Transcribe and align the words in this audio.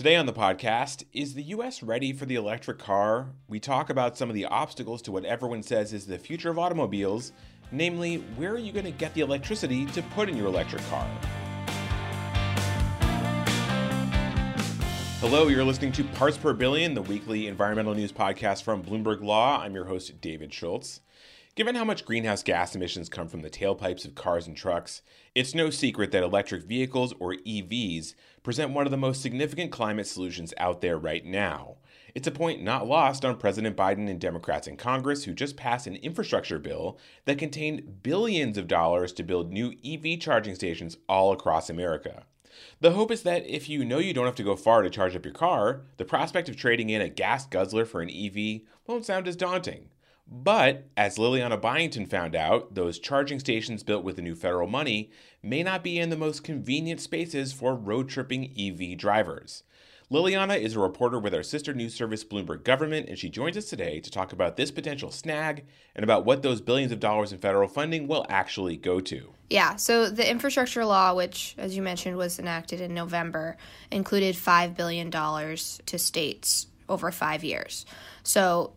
Today 0.00 0.16
on 0.16 0.24
the 0.24 0.32
podcast, 0.32 1.04
is 1.12 1.34
the 1.34 1.42
US 1.42 1.82
ready 1.82 2.14
for 2.14 2.24
the 2.24 2.34
electric 2.34 2.78
car? 2.78 3.32
We 3.48 3.60
talk 3.60 3.90
about 3.90 4.16
some 4.16 4.30
of 4.30 4.34
the 4.34 4.46
obstacles 4.46 5.02
to 5.02 5.12
what 5.12 5.26
everyone 5.26 5.62
says 5.62 5.92
is 5.92 6.06
the 6.06 6.16
future 6.16 6.48
of 6.48 6.58
automobiles, 6.58 7.32
namely, 7.70 8.16
where 8.36 8.52
are 8.52 8.58
you 8.58 8.72
going 8.72 8.86
to 8.86 8.92
get 8.92 9.12
the 9.12 9.20
electricity 9.20 9.84
to 9.84 10.00
put 10.14 10.30
in 10.30 10.38
your 10.38 10.46
electric 10.46 10.80
car? 10.88 11.06
Hello, 15.20 15.48
you're 15.48 15.64
listening 15.64 15.92
to 15.92 16.04
Parts 16.04 16.38
Per 16.38 16.54
Billion, 16.54 16.94
the 16.94 17.02
weekly 17.02 17.46
environmental 17.46 17.94
news 17.94 18.10
podcast 18.10 18.62
from 18.62 18.82
Bloomberg 18.82 19.22
Law. 19.22 19.60
I'm 19.60 19.74
your 19.74 19.84
host, 19.84 20.18
David 20.22 20.54
Schultz. 20.54 21.02
Given 21.60 21.74
how 21.74 21.84
much 21.84 22.06
greenhouse 22.06 22.42
gas 22.42 22.74
emissions 22.74 23.10
come 23.10 23.28
from 23.28 23.42
the 23.42 23.50
tailpipes 23.50 24.06
of 24.06 24.14
cars 24.14 24.46
and 24.46 24.56
trucks, 24.56 25.02
it's 25.34 25.54
no 25.54 25.68
secret 25.68 26.10
that 26.10 26.22
electric 26.22 26.64
vehicles, 26.64 27.12
or 27.20 27.34
EVs, 27.34 28.14
present 28.42 28.70
one 28.70 28.86
of 28.86 28.90
the 28.90 28.96
most 28.96 29.20
significant 29.20 29.70
climate 29.70 30.06
solutions 30.06 30.54
out 30.56 30.80
there 30.80 30.96
right 30.96 31.22
now. 31.22 31.76
It's 32.14 32.26
a 32.26 32.30
point 32.30 32.62
not 32.62 32.86
lost 32.86 33.26
on 33.26 33.36
President 33.36 33.76
Biden 33.76 34.08
and 34.08 34.18
Democrats 34.18 34.68
in 34.68 34.78
Congress 34.78 35.24
who 35.24 35.34
just 35.34 35.58
passed 35.58 35.86
an 35.86 35.96
infrastructure 35.96 36.58
bill 36.58 36.98
that 37.26 37.36
contained 37.36 38.02
billions 38.02 38.56
of 38.56 38.66
dollars 38.66 39.12
to 39.12 39.22
build 39.22 39.52
new 39.52 39.74
EV 39.84 40.18
charging 40.18 40.54
stations 40.54 40.96
all 41.10 41.30
across 41.30 41.68
America. 41.68 42.24
The 42.80 42.92
hope 42.92 43.10
is 43.10 43.22
that 43.24 43.46
if 43.46 43.68
you 43.68 43.84
know 43.84 43.98
you 43.98 44.14
don't 44.14 44.24
have 44.24 44.34
to 44.36 44.42
go 44.42 44.56
far 44.56 44.80
to 44.80 44.88
charge 44.88 45.14
up 45.14 45.26
your 45.26 45.34
car, 45.34 45.82
the 45.98 46.06
prospect 46.06 46.48
of 46.48 46.56
trading 46.56 46.88
in 46.88 47.02
a 47.02 47.10
gas 47.10 47.44
guzzler 47.44 47.84
for 47.84 48.00
an 48.00 48.08
EV 48.08 48.62
won't 48.86 49.04
sound 49.04 49.28
as 49.28 49.36
daunting. 49.36 49.90
But, 50.32 50.86
as 50.96 51.18
Liliana 51.18 51.60
Byington 51.60 52.06
found 52.06 52.36
out, 52.36 52.76
those 52.76 53.00
charging 53.00 53.40
stations 53.40 53.82
built 53.82 54.04
with 54.04 54.14
the 54.14 54.22
new 54.22 54.36
federal 54.36 54.68
money 54.68 55.10
may 55.42 55.64
not 55.64 55.82
be 55.82 55.98
in 55.98 56.10
the 56.10 56.16
most 56.16 56.44
convenient 56.44 57.00
spaces 57.00 57.52
for 57.52 57.74
road 57.74 58.08
tripping 58.08 58.52
EV 58.56 58.96
drivers. 58.96 59.64
Liliana 60.08 60.60
is 60.60 60.74
a 60.74 60.80
reporter 60.80 61.18
with 61.18 61.34
our 61.34 61.42
sister 61.42 61.72
news 61.72 61.94
service, 61.94 62.24
Bloomberg 62.24 62.64
Government, 62.64 63.08
and 63.08 63.18
she 63.18 63.28
joins 63.28 63.56
us 63.56 63.66
today 63.66 64.00
to 64.00 64.10
talk 64.10 64.32
about 64.32 64.56
this 64.56 64.70
potential 64.70 65.10
snag 65.10 65.64
and 65.94 66.04
about 66.04 66.24
what 66.24 66.42
those 66.42 66.60
billions 66.60 66.90
of 66.90 67.00
dollars 67.00 67.32
in 67.32 67.38
federal 67.38 67.68
funding 67.68 68.06
will 68.06 68.26
actually 68.28 68.76
go 68.76 69.00
to. 69.00 69.32
Yeah, 69.50 69.76
so 69.76 70.10
the 70.10 70.28
infrastructure 70.28 70.84
law, 70.84 71.14
which, 71.14 71.54
as 71.58 71.76
you 71.76 71.82
mentioned, 71.82 72.16
was 72.16 72.38
enacted 72.38 72.80
in 72.80 72.94
November, 72.94 73.56
included 73.90 74.34
$5 74.36 74.76
billion 74.76 75.10
to 75.10 75.98
states 75.98 76.66
over 76.88 77.12
five 77.12 77.44
years. 77.44 77.86
So 78.24 78.72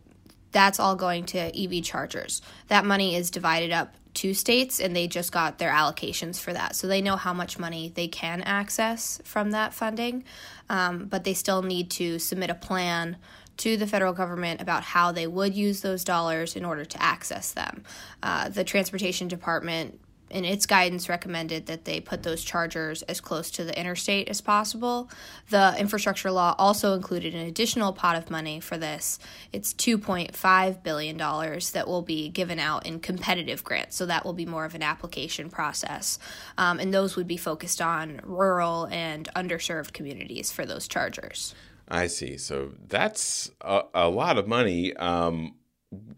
that's 0.53 0.79
all 0.79 0.95
going 0.95 1.25
to 1.25 1.39
EV 1.39 1.83
chargers. 1.83 2.41
That 2.69 2.85
money 2.85 3.15
is 3.15 3.29
divided 3.29 3.71
up 3.71 3.93
to 4.15 4.33
states 4.33 4.79
and 4.79 4.95
they 4.95 5.07
just 5.07 5.31
got 5.31 5.57
their 5.57 5.71
allocations 5.71 6.39
for 6.39 6.53
that. 6.53 6.75
So 6.75 6.87
they 6.87 7.01
know 7.01 7.15
how 7.15 7.33
much 7.33 7.59
money 7.59 7.91
they 7.93 8.07
can 8.07 8.41
access 8.41 9.19
from 9.25 9.51
that 9.51 9.73
funding, 9.73 10.23
um, 10.69 11.05
but 11.05 11.23
they 11.23 11.33
still 11.33 11.63
need 11.63 11.89
to 11.91 12.19
submit 12.19 12.49
a 12.49 12.55
plan 12.55 13.17
to 13.57 13.77
the 13.77 13.87
federal 13.87 14.13
government 14.13 14.61
about 14.61 14.83
how 14.83 15.11
they 15.11 15.27
would 15.27 15.53
use 15.53 15.81
those 15.81 16.03
dollars 16.03 16.55
in 16.55 16.65
order 16.65 16.85
to 16.85 17.01
access 17.01 17.51
them. 17.51 17.83
Uh, 18.21 18.49
the 18.49 18.63
Transportation 18.63 19.27
Department 19.27 19.99
in 20.33 20.45
its 20.45 20.65
guidance 20.65 21.07
recommended 21.07 21.67
that 21.67 21.85
they 21.85 22.01
put 22.01 22.23
those 22.23 22.43
chargers 22.43 23.03
as 23.03 23.21
close 23.21 23.51
to 23.51 23.63
the 23.63 23.79
interstate 23.79 24.27
as 24.27 24.41
possible. 24.41 25.09
The 25.51 25.75
infrastructure 25.77 26.31
law 26.31 26.55
also 26.57 26.95
included 26.95 27.35
an 27.35 27.45
additional 27.45 27.93
pot 27.93 28.15
of 28.15 28.31
money 28.31 28.59
for 28.59 28.77
this. 28.77 29.19
It's 29.51 29.73
$2.5 29.75 30.83
billion 30.83 31.17
that 31.17 31.83
will 31.87 32.01
be 32.01 32.29
given 32.29 32.57
out 32.57 32.85
in 32.85 32.99
competitive 32.99 33.63
grants. 33.63 33.95
So 33.95 34.07
that 34.07 34.25
will 34.25 34.33
be 34.33 34.47
more 34.47 34.65
of 34.65 34.73
an 34.73 34.81
application 34.81 35.51
process. 35.51 36.17
Um, 36.57 36.79
and 36.79 36.91
those 36.91 37.15
would 37.15 37.27
be 37.27 37.37
focused 37.37 37.79
on 37.79 38.19
rural 38.23 38.85
and 38.85 39.29
underserved 39.35 39.93
communities 39.93 40.51
for 40.51 40.65
those 40.65 40.87
chargers. 40.87 41.53
I 41.87 42.07
see. 42.07 42.37
So 42.37 42.71
that's 42.87 43.51
a, 43.61 43.83
a 43.93 44.09
lot 44.09 44.39
of 44.39 44.47
money. 44.47 44.95
Um, 44.95 45.55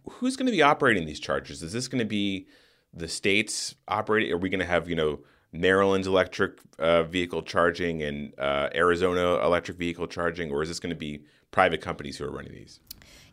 who's 0.10 0.38
going 0.38 0.46
to 0.46 0.54
be 0.54 0.62
operating 0.62 1.06
these 1.06 1.20
chargers? 1.20 1.62
Is 1.62 1.74
this 1.74 1.90
going 1.90 2.00
to 2.00 2.06
be 2.06 2.48
the 2.96 3.08
states 3.08 3.76
operating? 3.88 4.32
Are 4.32 4.38
we 4.38 4.50
going 4.50 4.60
to 4.60 4.66
have 4.66 4.90
you 4.90 4.96
know 4.96 5.20
Maryland's 5.52 6.08
electric 6.08 6.60
uh, 6.80 7.04
vehicle 7.04 7.42
charging 7.42 8.04
and 8.04 8.34
uh, 8.40 8.70
Arizona 8.74 9.44
electric 9.44 9.78
vehicle 9.78 10.08
charging, 10.08 10.52
or 10.52 10.62
is 10.62 10.70
this 10.70 10.80
going 10.80 10.92
to 10.92 10.96
be 10.96 11.24
private 11.52 11.82
companies 11.82 12.18
who 12.18 12.26
are 12.26 12.32
running 12.32 12.54
these? 12.54 12.80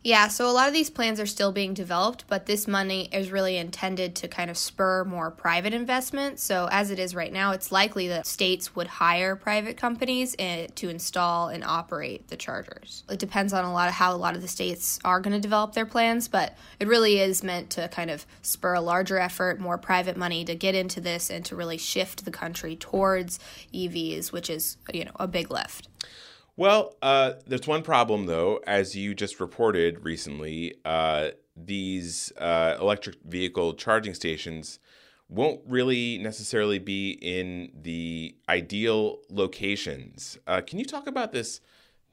Yeah, 0.05 0.27
so 0.27 0.49
a 0.49 0.51
lot 0.51 0.67
of 0.67 0.73
these 0.73 0.89
plans 0.89 1.17
are 1.21 1.25
still 1.25 1.53
being 1.53 1.73
developed, 1.73 2.25
but 2.27 2.45
this 2.45 2.67
money 2.67 3.07
is 3.13 3.31
really 3.31 3.55
intended 3.55 4.15
to 4.15 4.27
kind 4.27 4.51
of 4.51 4.57
spur 4.57 5.05
more 5.05 5.31
private 5.31 5.73
investment. 5.73 6.41
So, 6.41 6.67
as 6.69 6.91
it 6.91 6.99
is 6.99 7.15
right 7.15 7.31
now, 7.31 7.51
it's 7.51 7.71
likely 7.71 8.09
that 8.09 8.25
states 8.25 8.75
would 8.75 8.87
hire 8.87 9.37
private 9.37 9.77
companies 9.77 10.35
eh, 10.37 10.67
to 10.75 10.89
install 10.89 11.47
and 11.47 11.63
operate 11.63 12.27
the 12.27 12.35
chargers. 12.35 13.05
It 13.09 13.17
depends 13.17 13.53
on 13.53 13.63
a 13.63 13.71
lot 13.71 13.87
of 13.87 13.93
how 13.93 14.13
a 14.13 14.17
lot 14.17 14.35
of 14.35 14.41
the 14.41 14.47
states 14.49 14.99
are 15.05 15.21
going 15.21 15.35
to 15.35 15.39
develop 15.39 15.71
their 15.71 15.85
plans, 15.85 16.27
but 16.27 16.57
it 16.81 16.89
really 16.89 17.19
is 17.19 17.41
meant 17.41 17.69
to 17.71 17.87
kind 17.87 18.11
of 18.11 18.25
spur 18.41 18.73
a 18.73 18.81
larger 18.81 19.17
effort, 19.17 19.57
more 19.57 19.77
private 19.77 20.17
money 20.17 20.43
to 20.43 20.53
get 20.53 20.75
into 20.75 20.99
this 20.99 21.29
and 21.29 21.45
to 21.45 21.55
really 21.55 21.77
shift 21.77 22.25
the 22.25 22.31
country 22.31 22.75
towards 22.75 23.39
EVs, 23.73 24.33
which 24.33 24.49
is, 24.49 24.75
you 24.93 25.05
know, 25.05 25.11
a 25.17 25.27
big 25.27 25.49
lift. 25.49 25.87
Well, 26.55 26.95
uh, 27.01 27.33
there's 27.47 27.67
one 27.67 27.81
problem 27.81 28.27
though, 28.27 28.59
as 28.67 28.95
you 28.95 29.15
just 29.15 29.39
reported 29.39 30.05
recently. 30.05 30.75
Uh, 30.85 31.29
these 31.55 32.31
uh, 32.37 32.77
electric 32.79 33.15
vehicle 33.23 33.73
charging 33.73 34.13
stations 34.13 34.79
won't 35.29 35.61
really 35.65 36.19
necessarily 36.19 36.77
be 36.77 37.11
in 37.21 37.71
the 37.81 38.35
ideal 38.49 39.19
locations. 39.29 40.37
Uh, 40.45 40.61
can 40.61 40.77
you 40.77 40.85
talk 40.85 41.07
about 41.07 41.31
this 41.31 41.59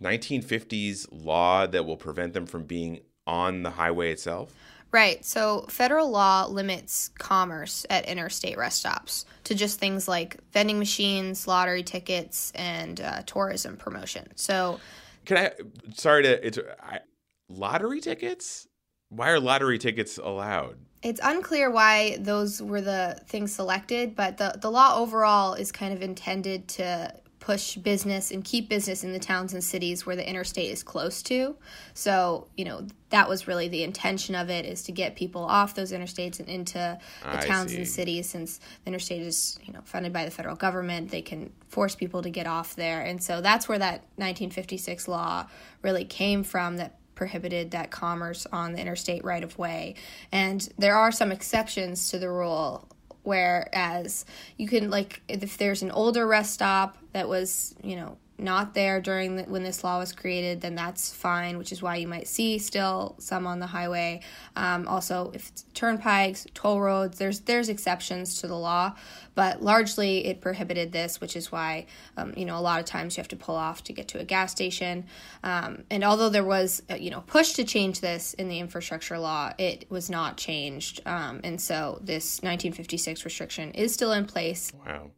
1950s 0.03 1.07
law 1.11 1.67
that 1.67 1.85
will 1.85 1.99
prevent 1.99 2.33
them 2.33 2.47
from 2.47 2.65
being 2.65 3.01
on 3.27 3.63
the 3.63 3.71
highway 3.71 4.11
itself? 4.11 4.55
Right. 4.93 5.25
So 5.25 5.67
federal 5.69 6.11
law 6.11 6.47
limits 6.47 7.11
commerce 7.19 7.87
at 7.89 8.07
interstate 8.07 8.59
rest 8.59 8.81
stops 8.81 9.25
to 9.45 9.55
just 9.55 9.79
things 9.79 10.09
like 10.09 10.39
vending 10.53 10.79
machines, 10.79 11.47
lottery 11.47 11.83
tickets, 11.83 12.53
and 12.55 13.01
uh, 13.01 13.23
tourism 13.23 13.77
promotion. 13.77 14.29
So, 14.35 14.81
can 15.27 15.37
I? 15.37 15.53
Sorry 15.95 16.25
to. 16.25 16.47
It's 16.47 16.59
I, 16.83 17.01
lottery 17.49 18.01
tickets. 18.01 18.67
Why 19.11 19.31
are 19.31 19.41
lottery 19.41 19.79
tickets 19.79 20.19
allowed? 20.19 20.77
It's 21.03 21.21
unclear 21.23 21.71
why 21.71 22.19
those 22.21 22.61
were 22.61 22.81
the 22.81 23.21
things 23.27 23.53
selected, 23.53 24.15
but 24.15 24.37
the, 24.37 24.59
the 24.61 24.71
law 24.71 24.97
overall 24.99 25.55
is 25.55 25.73
kind 25.73 25.95
of 25.95 26.03
intended 26.03 26.69
to 26.69 27.15
push 27.41 27.77
business 27.77 28.31
and 28.31 28.45
keep 28.45 28.69
business 28.69 29.03
in 29.03 29.13
the 29.13 29.19
towns 29.19 29.55
and 29.55 29.65
cities 29.65 30.05
where 30.05 30.15
the 30.15 30.29
interstate 30.29 30.71
is 30.71 30.83
close 30.83 31.23
to. 31.23 31.57
So, 31.95 32.47
you 32.57 32.67
know, 32.67 32.87
that 33.09 33.29
was 33.29 33.49
really 33.49 33.67
the 33.67 33.83
intention 33.83 34.35
of 34.35 34.51
it 34.51 34.67
is 34.67 34.83
to 34.85 34.93
get 34.93 35.17
people 35.17 35.43
off 35.43 35.75
those 35.75 35.91
interstates 35.91 36.39
and 36.39 36.49
into 36.49 36.99
the 37.23 37.39
I 37.39 37.47
towns 37.47 37.73
see. 37.73 37.79
and 37.79 37.89
cities 37.89 38.29
since 38.29 38.59
the 38.59 38.89
interstate 38.89 39.23
is, 39.23 39.59
you 39.65 39.73
know, 39.73 39.81
funded 39.85 40.13
by 40.13 40.27
the 40.27 40.31
federal 40.31 40.55
government, 40.55 41.11
they 41.11 41.23
can 41.23 41.51
force 41.69 41.95
people 41.95 42.23
to 42.23 42.31
get 42.31 42.47
off 42.47 42.77
there. 42.77 43.01
And 43.01 43.23
so 43.23 43.41
that's 43.41 43.69
where 43.69 43.79
that 43.79 44.03
1956 44.17 45.09
law 45.09 45.47
really 45.83 46.05
came 46.05 46.45
from 46.45 46.77
that 46.77 46.99
prohibited 47.15 47.71
that 47.73 47.91
commerce 47.91 48.47
on 48.53 48.73
the 48.73 48.81
interstate 48.81 49.25
right 49.25 49.45
of 49.45 49.59
way. 49.59 49.95
And 50.31 50.67
there 50.79 50.95
are 50.95 51.11
some 51.11 51.33
exceptions 51.33 52.11
to 52.11 52.19
the 52.19 52.31
rule 52.31 52.89
Whereas 53.23 54.25
you 54.57 54.69
can 54.69 54.91
like 54.91 55.23
if 55.29 55.57
there's 55.59 55.83
an 55.83 55.91
older 55.91 56.27
rest 56.27 56.55
stop 56.55 56.99
that 57.13 57.29
was 57.29 57.75
you 57.83 57.97
know 57.97 58.17
not 58.41 58.75
there 58.75 59.01
during 59.01 59.37
the, 59.37 59.43
when 59.45 59.63
this 59.63 59.85
law 59.85 59.99
was 59.99 60.13
created, 60.13 60.61
then 60.61 60.75
that's 60.75 61.13
fine, 61.13 61.59
which 61.59 61.73
is 61.73 61.83
why 61.83 61.97
you 61.97 62.09
might 62.09 62.27
see 62.27 62.59
still 62.59 63.15
some 63.19 63.47
on 63.47 63.61
the 63.61 63.67
highway. 63.67 64.21
Um, 64.57 64.89
also, 64.89 65.31
if 65.35 65.51
turnpikes, 65.75 66.47
toll 66.55 66.81
roads, 66.81 67.19
there's 67.19 67.41
there's 67.41 67.69
exceptions 67.69 68.41
to 68.41 68.47
the 68.47 68.57
law, 68.57 68.95
but 69.35 69.63
largely 69.63 70.27
it 70.27 70.41
prohibited 70.41 70.93
this, 70.93 71.21
which 71.21 71.37
is 71.37 71.53
why 71.53 71.87
um, 72.17 72.33
you 72.37 72.45
know 72.45 72.59
a 72.59 72.61
lot 72.61 72.81
of 72.81 72.87
times 72.87 73.17
you 73.17 73.21
have 73.21 73.29
to 73.29 73.37
pull 73.37 73.57
off 73.57 73.85
to 73.85 73.93
get 73.93 74.09
to 74.09 74.21
a 74.21 74.25
gas 74.25 74.53
station. 74.53 75.07
Um, 75.43 75.85
and 75.91 76.05
although 76.05 76.29
there 76.29 76.45
was 76.45 76.83
a, 76.89 76.99
you 76.99 77.11
know 77.11 77.23
push 77.23 77.53
to 77.55 77.65
change 77.65 78.01
this 78.01 78.35
in 78.35 78.49
the 78.49 78.59
infrastructure 78.59 79.19
law, 79.19 79.53
it 79.59 79.87
was 79.91 80.11
not 80.11 80.37
changed, 80.37 81.01
um, 81.07 81.41
and 81.45 81.61
so 81.61 81.99
this 82.03 82.43
1956 82.43 83.25
restriction 83.25 83.71
is 83.73 83.93
still 83.95 84.13
in 84.13 84.27
place. 84.27 84.73
Wow. 84.87 85.11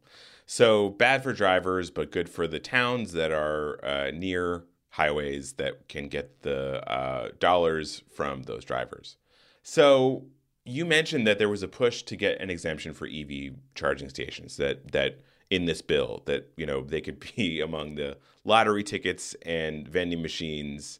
So 0.45 0.89
bad 0.89 1.23
for 1.23 1.33
drivers, 1.33 1.89
but 1.89 2.11
good 2.11 2.29
for 2.29 2.47
the 2.47 2.59
towns 2.59 3.13
that 3.13 3.31
are 3.31 3.83
uh, 3.83 4.11
near 4.11 4.65
highways 4.89 5.53
that 5.53 5.87
can 5.87 6.07
get 6.07 6.43
the 6.43 6.87
uh, 6.89 7.29
dollars 7.39 8.03
from 8.13 8.43
those 8.43 8.63
drivers. 8.63 9.17
So 9.63 10.25
you 10.65 10.85
mentioned 10.85 11.25
that 11.25 11.39
there 11.39 11.49
was 11.49 11.63
a 11.63 11.67
push 11.67 12.03
to 12.03 12.15
get 12.15 12.39
an 12.39 12.49
exemption 12.49 12.93
for 12.93 13.07
EV 13.07 13.53
charging 13.75 14.09
stations. 14.09 14.57
That 14.57 14.91
that 14.91 15.19
in 15.49 15.65
this 15.65 15.81
bill 15.81 16.23
that 16.25 16.51
you 16.57 16.65
know 16.65 16.81
they 16.81 17.01
could 17.01 17.19
be 17.35 17.61
among 17.61 17.95
the 17.95 18.17
lottery 18.43 18.83
tickets 18.83 19.35
and 19.45 19.87
vending 19.87 20.21
machines. 20.21 20.99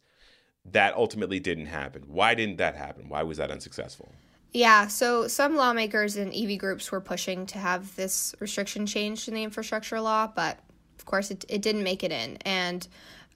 That 0.65 0.95
ultimately 0.95 1.41
didn't 1.41 1.65
happen. 1.65 2.03
Why 2.07 2.35
didn't 2.35 2.55
that 2.57 2.75
happen? 2.75 3.09
Why 3.09 3.21
was 3.23 3.37
that 3.37 3.51
unsuccessful? 3.51 4.13
Yeah, 4.53 4.87
so 4.87 5.27
some 5.27 5.55
lawmakers 5.55 6.15
and 6.15 6.31
EV 6.33 6.59
groups 6.59 6.91
were 6.91 7.01
pushing 7.01 7.47
to 7.47 7.57
have 7.57 7.95
this 7.95 8.35
restriction 8.39 8.85
changed 8.85 9.27
in 9.27 9.33
the 9.33 9.43
infrastructure 9.43 9.99
law, 9.99 10.27
but 10.27 10.59
of 10.99 11.05
course 11.05 11.31
it, 11.31 11.43
it 11.49 11.63
didn't 11.63 11.83
make 11.83 12.03
it 12.03 12.11
in. 12.11 12.37
And 12.45 12.87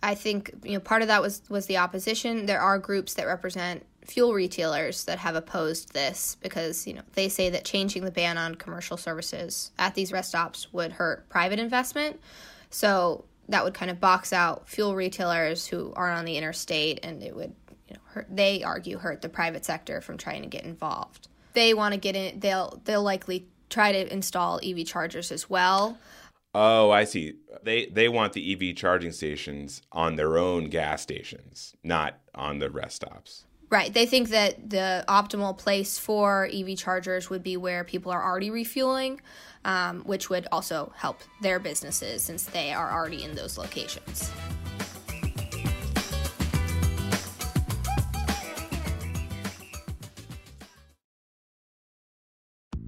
I 0.03 0.13
think 0.13 0.51
you 0.63 0.73
know 0.73 0.79
part 0.79 1.01
of 1.01 1.07
that 1.07 1.23
was 1.23 1.41
was 1.49 1.65
the 1.65 1.77
opposition. 1.77 2.45
There 2.45 2.61
are 2.61 2.77
groups 2.77 3.15
that 3.15 3.25
represent 3.25 3.83
fuel 4.05 4.33
retailers 4.33 5.05
that 5.05 5.17
have 5.17 5.35
opposed 5.35 5.91
this 5.93 6.37
because 6.39 6.85
you 6.85 6.93
know 6.93 7.01
they 7.13 7.29
say 7.29 7.49
that 7.49 7.65
changing 7.65 8.05
the 8.05 8.11
ban 8.11 8.37
on 8.37 8.53
commercial 8.53 8.95
services 8.95 9.71
at 9.79 9.95
these 9.95 10.11
rest 10.11 10.29
stops 10.29 10.71
would 10.71 10.91
hurt 10.91 11.27
private 11.29 11.57
investment. 11.57 12.19
So 12.69 13.25
that 13.49 13.63
would 13.63 13.73
kind 13.73 13.89
of 13.89 13.99
box 13.99 14.33
out 14.33 14.69
fuel 14.69 14.95
retailers 14.95 15.65
who 15.65 15.93
aren't 15.95 16.19
on 16.19 16.25
the 16.25 16.37
interstate 16.37 16.99
and 17.03 17.23
it 17.23 17.35
would 17.35 17.55
they 18.29 18.63
argue 18.63 18.97
hurt 18.97 19.21
the 19.21 19.29
private 19.29 19.65
sector 19.65 20.01
from 20.01 20.17
trying 20.17 20.41
to 20.41 20.47
get 20.47 20.63
involved. 20.63 21.27
They 21.53 21.73
want 21.73 21.93
to 21.93 21.99
get 21.99 22.15
in. 22.15 22.39
They'll 22.39 22.81
they'll 22.85 23.03
likely 23.03 23.47
try 23.69 23.91
to 23.91 24.13
install 24.13 24.59
EV 24.63 24.85
chargers 24.85 25.31
as 25.31 25.49
well. 25.49 25.97
Oh, 26.53 26.89
I 26.91 27.03
see. 27.03 27.35
They 27.63 27.87
they 27.87 28.09
want 28.09 28.33
the 28.33 28.53
EV 28.53 28.75
charging 28.75 29.11
stations 29.11 29.81
on 29.91 30.15
their 30.15 30.37
own 30.37 30.69
gas 30.69 31.01
stations, 31.01 31.75
not 31.83 32.19
on 32.33 32.59
the 32.59 32.69
rest 32.69 32.97
stops. 32.97 33.45
Right. 33.69 33.93
They 33.93 34.05
think 34.05 34.29
that 34.29 34.69
the 34.69 35.03
optimal 35.09 35.57
place 35.57 35.99
for 35.99 36.49
EV 36.53 36.77
chargers 36.77 37.29
would 37.29 37.43
be 37.43 37.57
where 37.57 37.83
people 37.83 38.13
are 38.13 38.23
already 38.23 38.49
refueling, 38.49 39.19
um, 39.65 40.03
which 40.03 40.29
would 40.29 40.47
also 40.53 40.93
help 40.95 41.19
their 41.41 41.59
businesses 41.59 42.21
since 42.21 42.45
they 42.45 42.71
are 42.71 42.91
already 42.91 43.25
in 43.25 43.35
those 43.35 43.57
locations. 43.57 44.31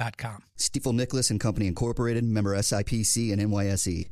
Stifel.com. 0.00 0.42
Stifel 0.58 0.94
Nicolaus 0.94 1.30
and 1.30 1.40
Company 1.40 1.66
Incorporated, 1.66 2.24
member 2.24 2.56
SIPC 2.56 3.32
and 3.32 3.40
NYSE. 3.42 4.08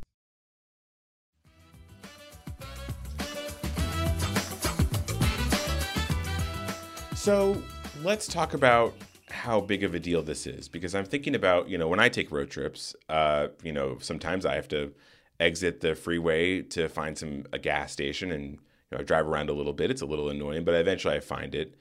So 7.14 7.60
let's 8.02 8.26
talk 8.26 8.54
about 8.54 8.94
how 9.30 9.60
big 9.60 9.84
of 9.84 9.94
a 9.94 9.98
deal 9.98 10.22
this 10.22 10.46
is 10.46 10.68
because 10.68 10.94
I'm 10.94 11.04
thinking 11.04 11.34
about, 11.34 11.68
you 11.68 11.76
know, 11.76 11.88
when 11.88 12.00
I 12.00 12.08
take 12.08 12.30
road 12.30 12.50
trips, 12.50 12.94
uh, 13.08 13.48
you 13.62 13.72
know, 13.72 13.98
sometimes 14.00 14.46
I 14.46 14.54
have 14.54 14.68
to 14.68 14.92
exit 15.38 15.80
the 15.80 15.94
freeway 15.94 16.62
to 16.62 16.88
find 16.88 17.16
some 17.16 17.44
a 17.52 17.58
gas 17.58 17.92
station 17.92 18.32
and 18.32 18.52
you 18.52 18.58
know, 18.92 18.98
I 18.98 19.02
drive 19.02 19.26
around 19.26 19.50
a 19.50 19.52
little 19.52 19.72
bit. 19.72 19.90
It's 19.90 20.00
a 20.00 20.06
little 20.06 20.30
annoying, 20.30 20.64
but 20.64 20.74
eventually 20.74 21.14
I 21.14 21.20
find 21.20 21.54
it 21.54 21.76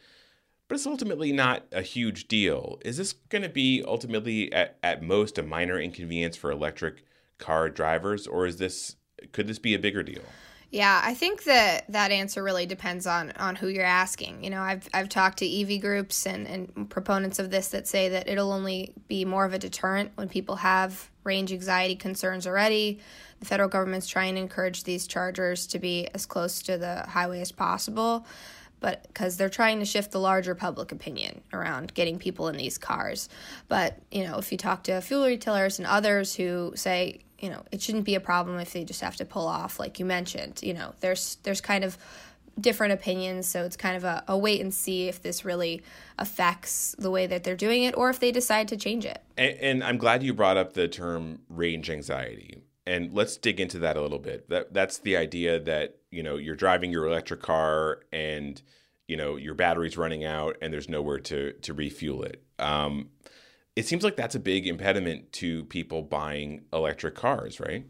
but 0.68 0.76
it's 0.76 0.88
ultimately 0.88 1.32
not 1.32 1.66
a 1.72 1.82
huge 1.82 2.28
deal. 2.28 2.80
Is 2.84 2.98
this 2.98 3.14
going 3.14 3.44
to 3.44 3.50
be 3.50 3.84
ultimately 3.86 4.52
at, 4.52 4.78
at 4.84 5.02
most 5.02 5.38
a 5.38 5.44
minor 5.44 5.80
inconvenience 5.80 6.36
for 6.36 6.52
electric 6.52 7.06
car 7.38 7.70
drivers, 7.70 8.28
or 8.28 8.46
is 8.46 8.58
this 8.58 8.96
could 9.32 9.48
this 9.48 9.60
be 9.60 9.74
a 9.74 9.80
bigger 9.80 10.04
deal? 10.04 10.24
Yeah, 10.70 11.00
I 11.02 11.14
think 11.14 11.46
that 11.46 11.86
that 11.90 12.12
answer 12.12 12.44
really 12.44 12.66
depends 12.66 13.08
on 13.08 13.32
on 13.38 13.56
who 13.56 13.68
you're 13.68 13.86
asking. 13.86 14.44
You 14.44 14.50
know, 14.50 14.62
I've 14.62 14.90
I've 14.94 15.08
talked 15.08 15.38
to 15.40 15.48
EV 15.50 15.80
groups 15.80 16.28
and, 16.28 16.46
and 16.46 16.90
proponents 16.90 17.40
of 17.40 17.52
this 17.52 17.70
that 17.70 17.88
say 17.88 18.10
that 18.10 18.28
it'll 18.28 18.52
only 18.52 18.94
be 19.08 19.24
more 19.24 19.46
of 19.46 19.54
a 19.54 19.60
deterrent 19.60 20.12
when 20.16 20.28
people 20.28 20.58
have 20.58 21.10
range 21.24 21.54
anxiety 21.54 21.96
concerns 21.96 22.46
already. 22.46 23.00
The 23.40 23.46
federal 23.46 23.70
government's 23.70 24.08
trying 24.08 24.36
to 24.36 24.42
encourage 24.42 24.84
these 24.84 25.08
chargers 25.08 25.68
to 25.68 25.80
be 25.80 26.08
as 26.14 26.26
close 26.26 26.62
to 26.64 26.78
the 26.78 27.06
highway 27.08 27.40
as 27.40 27.52
possible 27.52 28.26
but 28.80 29.08
because 29.08 29.38
they're 29.38 29.50
trying 29.50 29.80
to 29.80 29.86
shift 29.86 30.12
the 30.12 30.20
larger 30.20 30.56
public 30.56 30.92
opinion 30.92 31.42
around 31.54 31.94
getting 31.94 32.20
people 32.20 32.48
in 32.48 32.58
these 32.58 32.78
cars. 32.78 33.30
But, 33.68 34.00
you 34.12 34.24
know, 34.24 34.38
if 34.38 34.52
you 34.52 34.58
talk 34.58 34.84
to 34.84 35.02
fuel 35.02 35.26
retailers 35.26 35.80
and 35.80 35.88
others 35.88 36.36
who 36.36 36.74
say, 36.76 37.22
you 37.40 37.50
know, 37.50 37.64
it 37.72 37.82
shouldn't 37.82 38.06
be 38.06 38.16
a 38.16 38.20
problem 38.20 38.60
if 38.60 38.74
they 38.74 38.84
just 38.84 39.02
have 39.02 39.16
to 39.18 39.26
pull 39.26 39.48
off, 39.48 39.80
like 39.80 40.00
you 40.00 40.06
mentioned. 40.06 40.60
You 40.64 40.74
know, 40.74 40.94
there's 41.00 41.38
there's 41.44 41.62
kind 41.62 41.84
of 41.84 41.98
different 42.60 42.94
opinions, 42.94 43.48
so 43.48 43.64
it's 43.64 43.78
kind 43.78 43.96
of 43.96 44.04
a, 44.04 44.24
a 44.28 44.38
wait 44.38 44.62
and 44.62 44.74
see 44.74 45.08
if 45.08 45.22
this 45.22 45.46
really 45.46 45.84
affects 46.18 46.96
the 46.98 47.12
way 47.12 47.28
that 47.28 47.44
they're 47.44 47.56
doing 47.56 47.84
it 47.84 47.96
or 47.96 48.10
if 48.10 48.20
they 48.20 48.32
decide 48.32 48.68
to 48.70 48.78
change 48.78 49.06
it. 49.06 49.22
And, 49.38 49.58
and 49.60 49.84
I'm 49.84 49.98
glad 49.98 50.24
you 50.24 50.34
brought 50.34 50.58
up 50.58 50.74
the 50.74 50.88
term 50.88 51.40
range 51.50 51.90
anxiety. 51.90 52.64
And 52.88 53.14
let's 53.14 53.38
dig 53.38 53.60
into 53.60 53.80
that 53.80 53.98
a 53.98 54.02
little 54.02 54.18
bit. 54.18 54.50
That 54.50 54.74
that's 54.74 54.98
the 55.00 55.18
idea 55.18 55.60
that, 55.60 55.97
you 56.12 56.24
know, 56.24 56.38
you're 56.38 56.56
driving 56.56 56.92
your 56.92 57.06
electric 57.06 57.42
car 57.42 58.02
and 58.12 58.62
you 59.08 59.16
know 59.16 59.36
your 59.36 59.54
battery's 59.54 59.98
running 59.98 60.26
out 60.26 60.58
and 60.62 60.74
there's 60.74 60.90
nowhere 60.90 61.20
to 61.20 61.54
to 61.54 61.74
refuel 61.74 62.24
it. 62.24 62.44
Um, 62.60 63.10
it 63.76 63.86
seems 63.86 64.04
like 64.04 64.16
that's 64.16 64.36
a 64.36 64.40
big 64.40 64.68
impediment 64.68 65.32
to 65.34 65.64
people 65.66 66.02
buying 66.02 66.66
electric 66.74 67.16
cars, 67.16 67.60
right? 67.60 67.86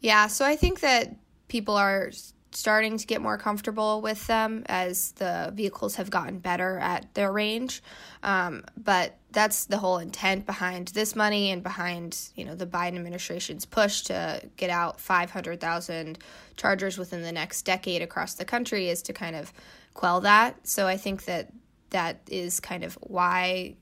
Yeah, 0.00 0.26
so 0.28 0.44
I 0.44 0.56
think 0.56 0.80
that 0.80 1.16
people 1.48 1.76
are 1.76 2.10
starting 2.52 2.96
to 2.96 3.06
get 3.06 3.20
more 3.20 3.36
comfortable 3.36 4.00
with 4.00 4.26
them 4.26 4.64
as 4.66 5.12
the 5.12 5.52
vehicles 5.54 5.96
have 5.96 6.08
gotten 6.08 6.38
better 6.38 6.78
at 6.78 7.12
their 7.14 7.30
range. 7.30 7.82
Um, 8.22 8.64
but 8.76 9.17
that's 9.30 9.66
the 9.66 9.78
whole 9.78 9.98
intent 9.98 10.46
behind 10.46 10.88
this 10.88 11.14
money 11.14 11.50
and 11.50 11.62
behind 11.62 12.30
you 12.34 12.44
know 12.44 12.54
the 12.54 12.66
Biden 12.66 12.96
administration's 12.96 13.64
push 13.64 14.02
to 14.02 14.42
get 14.56 14.70
out 14.70 15.00
500,000 15.00 16.18
chargers 16.56 16.98
within 16.98 17.22
the 17.22 17.32
next 17.32 17.62
decade 17.62 18.02
across 18.02 18.34
the 18.34 18.44
country 18.44 18.88
is 18.88 19.02
to 19.02 19.12
kind 19.12 19.36
of 19.36 19.52
quell 19.94 20.20
that. 20.22 20.66
So 20.66 20.86
I 20.86 20.96
think 20.96 21.24
that 21.24 21.50
that 21.90 22.20
is 22.28 22.60
kind 22.60 22.84
of 22.84 22.94
why 23.00 23.76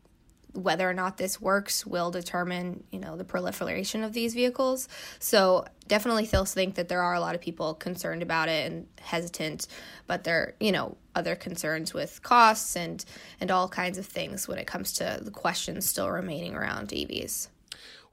whether 0.56 0.88
or 0.88 0.94
not 0.94 1.18
this 1.18 1.40
works 1.40 1.86
will 1.86 2.10
determine, 2.10 2.82
you 2.90 2.98
know, 2.98 3.16
the 3.16 3.24
proliferation 3.24 4.02
of 4.02 4.12
these 4.12 4.34
vehicles. 4.34 4.88
So 5.18 5.66
definitely 5.86 6.26
still 6.26 6.44
think 6.44 6.74
that 6.76 6.88
there 6.88 7.02
are 7.02 7.14
a 7.14 7.20
lot 7.20 7.34
of 7.34 7.40
people 7.40 7.74
concerned 7.74 8.22
about 8.22 8.48
it 8.48 8.70
and 8.70 8.86
hesitant, 9.00 9.66
but 10.06 10.24
there, 10.24 10.54
you 10.60 10.72
know, 10.72 10.96
other 11.14 11.34
concerns 11.34 11.94
with 11.94 12.22
costs 12.22 12.76
and 12.76 13.04
and 13.40 13.50
all 13.50 13.68
kinds 13.68 13.98
of 13.98 14.06
things 14.06 14.48
when 14.48 14.58
it 14.58 14.66
comes 14.66 14.92
to 14.94 15.18
the 15.22 15.30
questions 15.30 15.88
still 15.88 16.10
remaining 16.10 16.54
around 16.54 16.88
EVs. 16.88 17.48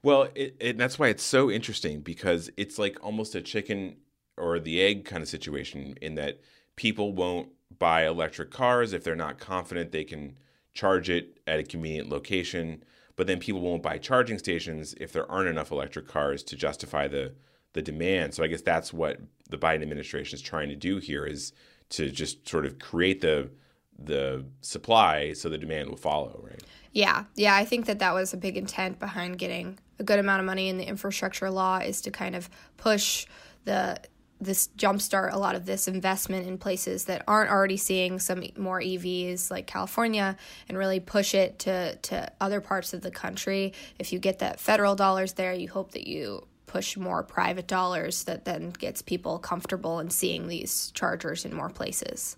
Well, 0.02 0.28
it, 0.34 0.56
it, 0.60 0.78
that's 0.78 0.98
why 0.98 1.08
it's 1.08 1.22
so 1.22 1.50
interesting 1.50 2.00
because 2.00 2.50
it's 2.56 2.78
like 2.78 3.02
almost 3.02 3.34
a 3.34 3.40
chicken 3.40 3.96
or 4.36 4.58
the 4.58 4.82
egg 4.82 5.04
kind 5.04 5.22
of 5.22 5.28
situation 5.28 5.96
in 6.02 6.16
that 6.16 6.40
people 6.76 7.12
won't 7.12 7.48
buy 7.78 8.06
electric 8.06 8.50
cars 8.50 8.92
if 8.92 9.02
they're 9.02 9.16
not 9.16 9.38
confident 9.38 9.92
they 9.92 10.04
can 10.04 10.36
charge 10.74 11.08
it 11.08 11.38
at 11.46 11.58
a 11.58 11.62
convenient 11.62 12.08
location. 12.08 12.84
But 13.16 13.26
then 13.26 13.38
people 13.38 13.60
won't 13.60 13.82
buy 13.82 13.98
charging 13.98 14.38
stations 14.38 14.94
if 15.00 15.12
there 15.12 15.30
aren't 15.30 15.48
enough 15.48 15.70
electric 15.70 16.08
cars 16.08 16.42
to 16.44 16.56
justify 16.56 17.08
the 17.08 17.34
the 17.74 17.82
demand. 17.82 18.34
So 18.34 18.44
I 18.44 18.46
guess 18.46 18.62
that's 18.62 18.92
what 18.92 19.18
the 19.50 19.58
Biden 19.58 19.82
administration 19.82 20.36
is 20.36 20.42
trying 20.42 20.68
to 20.68 20.76
do 20.76 20.98
here 20.98 21.24
is 21.24 21.52
to 21.90 22.10
just 22.10 22.48
sort 22.48 22.66
of 22.66 22.78
create 22.78 23.20
the 23.20 23.50
the 23.98 24.44
supply 24.60 25.32
so 25.32 25.48
the 25.48 25.58
demand 25.58 25.88
will 25.88 25.96
follow, 25.96 26.40
right? 26.42 26.62
Yeah, 26.92 27.24
yeah, 27.36 27.54
I 27.54 27.64
think 27.64 27.86
that 27.86 27.98
that 28.00 28.14
was 28.14 28.32
a 28.32 28.36
big 28.36 28.56
intent 28.56 28.98
behind 28.98 29.38
getting 29.38 29.78
a 29.98 30.04
good 30.04 30.18
amount 30.18 30.40
of 30.40 30.46
money 30.46 30.68
in 30.68 30.78
the 30.78 30.84
infrastructure 30.84 31.50
law 31.50 31.78
is 31.78 32.00
to 32.02 32.10
kind 32.10 32.34
of 32.34 32.48
push 32.76 33.26
the 33.64 33.98
this 34.44 34.68
jumpstart 34.76 35.32
a 35.32 35.38
lot 35.38 35.54
of 35.54 35.66
this 35.66 35.88
investment 35.88 36.46
in 36.46 36.58
places 36.58 37.06
that 37.06 37.22
aren't 37.26 37.50
already 37.50 37.76
seeing 37.76 38.18
some 38.18 38.44
more 38.56 38.80
EVs 38.80 39.50
like 39.50 39.66
California 39.66 40.36
and 40.68 40.78
really 40.78 41.00
push 41.00 41.34
it 41.34 41.58
to 41.60 41.96
to 41.96 42.30
other 42.40 42.60
parts 42.60 42.94
of 42.94 43.00
the 43.00 43.10
country. 43.10 43.72
If 43.98 44.12
you 44.12 44.18
get 44.18 44.38
that 44.40 44.60
federal 44.60 44.94
dollars 44.94 45.34
there, 45.34 45.52
you 45.52 45.68
hope 45.68 45.92
that 45.92 46.06
you 46.06 46.46
push 46.66 46.96
more 46.96 47.22
private 47.22 47.68
dollars 47.68 48.24
that 48.24 48.44
then 48.44 48.70
gets 48.70 49.00
people 49.00 49.38
comfortable 49.38 50.00
in 50.00 50.10
seeing 50.10 50.48
these 50.48 50.90
chargers 50.90 51.44
in 51.44 51.54
more 51.54 51.70
places. 51.70 52.36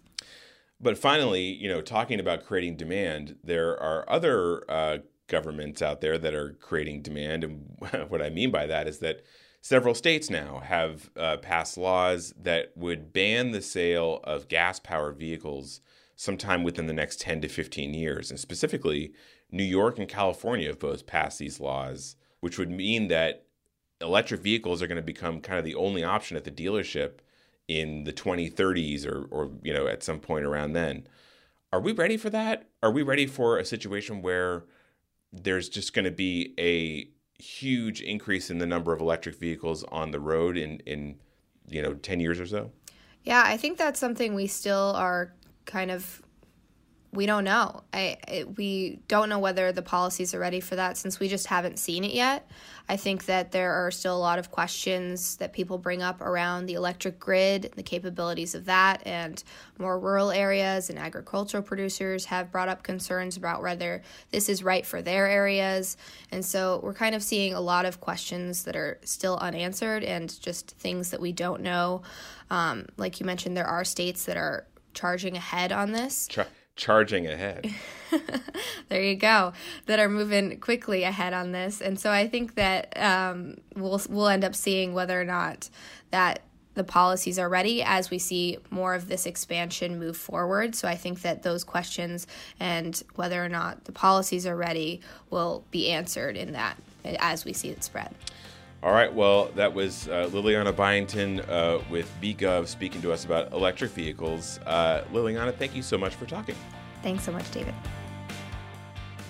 But 0.78 0.98
finally, 0.98 1.54
you 1.54 1.68
know, 1.68 1.80
talking 1.80 2.20
about 2.20 2.44
creating 2.44 2.76
demand, 2.76 3.36
there 3.42 3.80
are 3.80 4.04
other 4.10 4.70
uh, 4.70 4.98
governments 5.26 5.80
out 5.80 6.00
there 6.00 6.18
that 6.18 6.34
are 6.34 6.52
creating 6.60 7.02
demand, 7.02 7.44
and 7.44 7.76
what 8.08 8.20
I 8.20 8.30
mean 8.30 8.50
by 8.50 8.66
that 8.66 8.86
is 8.86 8.98
that 8.98 9.22
Several 9.68 9.96
states 9.96 10.30
now 10.30 10.60
have 10.60 11.10
uh, 11.16 11.38
passed 11.38 11.76
laws 11.76 12.32
that 12.40 12.70
would 12.76 13.12
ban 13.12 13.50
the 13.50 13.60
sale 13.60 14.20
of 14.22 14.46
gas 14.46 14.78
powered 14.78 15.16
vehicles 15.16 15.80
sometime 16.14 16.62
within 16.62 16.86
the 16.86 16.92
next 16.92 17.20
10 17.20 17.40
to 17.40 17.48
15 17.48 17.92
years. 17.92 18.30
And 18.30 18.38
specifically, 18.38 19.12
New 19.50 19.64
York 19.64 19.98
and 19.98 20.08
California 20.08 20.68
have 20.68 20.78
both 20.78 21.08
passed 21.08 21.40
these 21.40 21.58
laws, 21.58 22.14
which 22.38 22.60
would 22.60 22.70
mean 22.70 23.08
that 23.08 23.46
electric 24.00 24.40
vehicles 24.40 24.82
are 24.82 24.86
going 24.86 24.98
to 24.98 25.02
become 25.02 25.40
kind 25.40 25.58
of 25.58 25.64
the 25.64 25.74
only 25.74 26.04
option 26.04 26.36
at 26.36 26.44
the 26.44 26.52
dealership 26.52 27.14
in 27.66 28.04
the 28.04 28.12
2030s 28.12 29.04
or, 29.04 29.24
or 29.32 29.50
you 29.64 29.74
know 29.74 29.88
at 29.88 30.04
some 30.04 30.20
point 30.20 30.44
around 30.44 30.74
then. 30.74 31.08
Are 31.72 31.80
we 31.80 31.90
ready 31.90 32.16
for 32.16 32.30
that? 32.30 32.68
Are 32.84 32.92
we 32.92 33.02
ready 33.02 33.26
for 33.26 33.58
a 33.58 33.64
situation 33.64 34.22
where 34.22 34.62
there's 35.32 35.68
just 35.68 35.92
going 35.92 36.04
to 36.04 36.12
be 36.12 36.54
a 36.56 37.10
huge 37.38 38.00
increase 38.00 38.50
in 38.50 38.58
the 38.58 38.66
number 38.66 38.92
of 38.92 39.00
electric 39.00 39.36
vehicles 39.36 39.84
on 39.84 40.10
the 40.10 40.20
road 40.20 40.56
in 40.56 40.80
in 40.86 41.16
you 41.68 41.82
know 41.82 41.94
10 41.94 42.20
years 42.20 42.40
or 42.40 42.46
so? 42.46 42.70
Yeah, 43.24 43.42
I 43.44 43.56
think 43.56 43.76
that's 43.76 43.98
something 43.98 44.34
we 44.34 44.46
still 44.46 44.92
are 44.96 45.32
kind 45.64 45.90
of 45.90 46.22
we 47.12 47.26
don't 47.26 47.44
know. 47.44 47.82
I 47.92 48.18
it, 48.28 48.56
we 48.56 49.00
don't 49.08 49.28
know 49.28 49.38
whether 49.38 49.72
the 49.72 49.82
policies 49.82 50.34
are 50.34 50.38
ready 50.38 50.60
for 50.60 50.76
that 50.76 50.96
since 50.96 51.18
we 51.18 51.28
just 51.28 51.46
haven't 51.46 51.78
seen 51.78 52.04
it 52.04 52.12
yet. 52.12 52.48
I 52.88 52.96
think 52.96 53.24
that 53.26 53.50
there 53.50 53.72
are 53.72 53.90
still 53.90 54.16
a 54.16 54.18
lot 54.18 54.38
of 54.38 54.50
questions 54.50 55.36
that 55.36 55.52
people 55.52 55.76
bring 55.76 56.02
up 56.02 56.20
around 56.20 56.66
the 56.66 56.74
electric 56.74 57.18
grid, 57.18 57.72
the 57.74 57.82
capabilities 57.82 58.54
of 58.54 58.66
that, 58.66 59.02
and 59.04 59.42
more 59.78 59.98
rural 59.98 60.30
areas 60.30 60.88
and 60.88 60.98
agricultural 60.98 61.62
producers 61.62 62.26
have 62.26 62.52
brought 62.52 62.68
up 62.68 62.82
concerns 62.82 63.36
about 63.36 63.60
whether 63.60 64.02
this 64.30 64.48
is 64.48 64.62
right 64.62 64.86
for 64.86 65.02
their 65.02 65.26
areas. 65.26 65.96
And 66.30 66.44
so 66.44 66.80
we're 66.82 66.94
kind 66.94 67.14
of 67.14 67.22
seeing 67.22 67.54
a 67.54 67.60
lot 67.60 67.86
of 67.86 68.00
questions 68.00 68.64
that 68.64 68.76
are 68.76 68.98
still 69.02 69.36
unanswered 69.38 70.04
and 70.04 70.40
just 70.40 70.70
things 70.72 71.10
that 71.10 71.20
we 71.20 71.32
don't 71.32 71.62
know. 71.62 72.02
Um, 72.50 72.86
like 72.96 73.18
you 73.18 73.26
mentioned, 73.26 73.56
there 73.56 73.66
are 73.66 73.84
states 73.84 74.24
that 74.26 74.36
are 74.36 74.66
charging 74.94 75.36
ahead 75.36 75.72
on 75.72 75.92
this 75.92 76.26
charging 76.76 77.26
ahead. 77.26 77.74
there 78.88 79.02
you 79.02 79.16
go. 79.16 79.52
That 79.86 79.98
are 79.98 80.08
moving 80.08 80.60
quickly 80.60 81.02
ahead 81.02 81.32
on 81.32 81.52
this, 81.52 81.80
and 81.80 81.98
so 81.98 82.10
I 82.10 82.28
think 82.28 82.54
that 82.54 82.96
um, 82.96 83.58
we'll 83.74 84.00
we'll 84.08 84.28
end 84.28 84.44
up 84.44 84.54
seeing 84.54 84.94
whether 84.94 85.20
or 85.20 85.24
not 85.24 85.68
that 86.10 86.40
the 86.74 86.84
policies 86.84 87.38
are 87.38 87.48
ready 87.48 87.82
as 87.82 88.10
we 88.10 88.18
see 88.18 88.58
more 88.70 88.94
of 88.94 89.08
this 89.08 89.24
expansion 89.26 89.98
move 89.98 90.16
forward. 90.16 90.74
So 90.74 90.86
I 90.86 90.94
think 90.94 91.22
that 91.22 91.42
those 91.42 91.64
questions 91.64 92.26
and 92.60 93.02
whether 93.14 93.42
or 93.42 93.48
not 93.48 93.86
the 93.86 93.92
policies 93.92 94.46
are 94.46 94.54
ready 94.54 95.00
will 95.30 95.64
be 95.70 95.90
answered 95.90 96.36
in 96.36 96.52
that 96.52 96.76
as 97.18 97.46
we 97.46 97.54
see 97.54 97.70
it 97.70 97.82
spread. 97.82 98.14
All 98.86 98.92
right, 98.92 99.12
well, 99.12 99.46
that 99.56 99.74
was 99.74 100.06
uh, 100.06 100.30
Liliana 100.30 100.72
Byington 100.72 101.40
uh, 101.50 101.82
with 101.90 102.08
BGov 102.22 102.68
speaking 102.68 103.02
to 103.02 103.12
us 103.12 103.24
about 103.24 103.52
electric 103.52 103.90
vehicles. 103.90 104.60
Uh, 104.64 105.02
Liliana, 105.12 105.52
thank 105.52 105.74
you 105.74 105.82
so 105.82 105.98
much 105.98 106.14
for 106.14 106.24
talking. 106.24 106.54
Thanks 107.02 107.24
so 107.24 107.32
much, 107.32 107.50
David. 107.50 107.74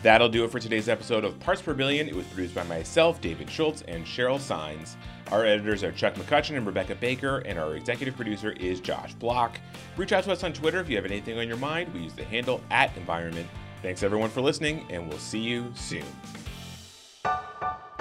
That'll 0.02 0.28
do 0.28 0.44
it 0.44 0.50
for 0.50 0.60
today's 0.60 0.90
episode 0.90 1.24
of 1.24 1.40
Parts 1.40 1.62
Per 1.62 1.72
Billion. 1.72 2.06
It 2.06 2.14
was 2.14 2.26
produced 2.26 2.54
by 2.54 2.64
myself, 2.64 3.22
David 3.22 3.48
Schultz, 3.48 3.80
and 3.88 4.04
Cheryl 4.04 4.38
Saenz. 4.38 4.96
Our 5.32 5.46
editors 5.46 5.82
are 5.82 5.90
Chuck 5.90 6.16
McCutcheon 6.16 6.58
and 6.58 6.66
Rebecca 6.66 6.94
Baker, 6.94 7.38
and 7.38 7.58
our 7.58 7.76
executive 7.76 8.14
producer 8.14 8.52
is 8.52 8.78
Josh 8.78 9.14
Block. 9.14 9.58
Reach 9.96 10.12
out 10.12 10.24
to 10.24 10.32
us 10.32 10.44
on 10.44 10.52
Twitter 10.52 10.80
if 10.80 10.90
you 10.90 10.96
have 10.96 11.06
anything 11.06 11.38
on 11.38 11.48
your 11.48 11.56
mind. 11.56 11.94
We 11.94 12.00
use 12.00 12.12
the 12.12 12.24
handle 12.24 12.60
at 12.70 12.94
Environment. 12.98 13.48
Thanks 13.80 14.02
everyone 14.02 14.28
for 14.28 14.42
listening, 14.42 14.84
and 14.90 15.08
we'll 15.08 15.16
see 15.16 15.40
you 15.40 15.72
soon. 15.74 16.04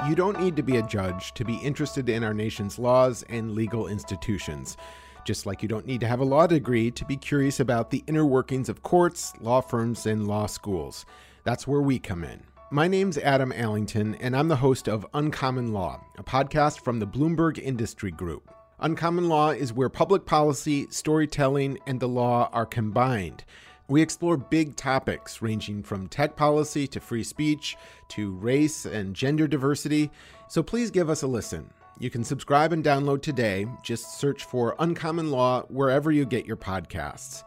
You 0.08 0.14
don't 0.14 0.40
need 0.40 0.56
to 0.58 0.62
be 0.62 0.78
a 0.78 0.84
judge 0.84 1.34
to 1.34 1.44
be 1.44 1.56
interested 1.56 2.10
in 2.10 2.24
our 2.24 2.34
nation's 2.34 2.78
laws 2.78 3.24
and 3.28 3.56
legal 3.56 3.88
institutions. 3.88 4.78
Just 5.24 5.48
like 5.48 5.64
you 5.64 5.68
don't 5.68 5.88
need 5.88 6.00
to 6.02 6.08
have 6.08 6.20
a 6.20 6.26
law 6.26 6.46
degree 6.46 6.92
to 6.92 7.04
be 7.06 7.18
curious 7.18 7.60
about 7.60 7.90
the 7.90 8.04
inner 8.06 8.24
workings 8.24 8.70
of 8.70 8.84
courts, 8.84 9.34
law 9.42 9.62
firms, 9.62 10.06
and 10.06 10.28
law 10.28 10.46
schools. 10.46 11.08
That's 11.44 11.68
where 11.68 11.82
we 11.82 11.98
come 11.98 12.24
in. 12.24 12.44
My 12.70 12.88
name's 12.88 13.18
Adam 13.18 13.52
Allington, 13.52 14.14
and 14.16 14.36
I'm 14.36 14.48
the 14.48 14.58
host 14.58 14.88
of 14.88 15.08
Uncommon 15.16 15.74
Law, 15.74 16.06
a 16.20 16.24
podcast 16.24 16.84
from 16.84 17.00
the 17.00 17.08
Bloomberg 17.08 17.58
Industry 17.58 18.12
Group. 18.12 18.54
Uncommon 18.80 19.28
Law 19.28 19.50
is 19.50 19.74
where 19.74 19.90
public 19.90 20.28
policy, 20.28 20.86
storytelling, 20.92 21.80
and 21.88 22.00
the 22.00 22.08
law 22.08 22.50
are 22.54 22.68
combined. 22.68 23.44
We 23.88 24.02
explore 24.02 24.36
big 24.38 24.76
topics 24.76 25.42
ranging 25.42 25.84
from 25.84 26.08
tech 26.08 26.36
policy 26.36 26.88
to 26.88 27.00
free 27.00 27.24
speech 27.24 27.78
to 28.10 28.32
race 28.32 28.86
and 28.86 29.16
gender 29.16 29.48
diversity, 29.48 30.10
so 30.50 30.64
please 30.64 30.90
give 30.90 31.10
us 31.10 31.22
a 31.22 31.28
listen. 31.28 31.70
You 32.00 32.10
can 32.10 32.24
subscribe 32.24 32.74
and 32.74 32.84
download 32.84 33.22
today. 33.22 33.68
Just 33.84 34.20
search 34.20 34.44
for 34.44 34.76
Uncommon 34.80 35.32
Law 35.32 35.62
wherever 35.70 36.12
you 36.12 36.26
get 36.26 36.46
your 36.46 36.58
podcasts. 36.58 37.44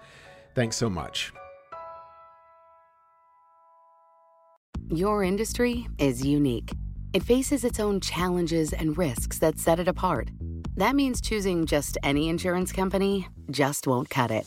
Thanks 0.54 0.76
so 0.76 0.88
much. 0.88 1.32
Your 4.90 5.22
industry 5.22 5.86
is 5.98 6.24
unique. 6.24 6.72
It 7.12 7.22
faces 7.22 7.62
its 7.64 7.78
own 7.78 8.00
challenges 8.00 8.72
and 8.72 8.96
risks 8.96 9.38
that 9.40 9.58
set 9.58 9.80
it 9.80 9.88
apart. 9.88 10.30
That 10.76 10.94
means 10.94 11.20
choosing 11.20 11.66
just 11.66 11.98
any 12.02 12.28
insurance 12.28 12.72
company 12.72 13.28
just 13.50 13.86
won't 13.86 14.08
cut 14.08 14.30
it. 14.30 14.46